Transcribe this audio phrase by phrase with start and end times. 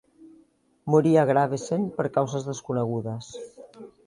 [0.93, 3.31] Morí a Gravesend per causes desconegudes.